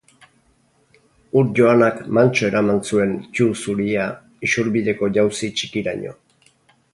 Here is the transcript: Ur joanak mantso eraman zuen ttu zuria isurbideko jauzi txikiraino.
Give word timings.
Ur 1.41 1.49
joanak 1.59 1.97
mantso 2.19 2.41
eraman 2.47 2.81
zuen 2.93 3.13
ttu 3.27 3.47
zuria 3.67 4.07
isurbideko 4.49 5.11
jauzi 5.19 5.51
txikiraino. 5.61 6.17